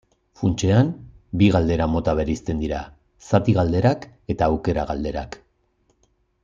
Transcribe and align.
Funtsean, 0.41 0.87
bi 1.41 1.49
galdera-mota 1.55 2.15
bereizten 2.21 2.63
dira: 2.65 2.81
zati-galderak 3.29 4.09
eta 4.37 4.51
aukera-galderak. 4.55 5.43